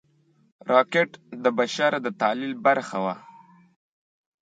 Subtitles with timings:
[0.71, 1.09] راکټ
[1.43, 3.15] د بشر د تخیل برخه وه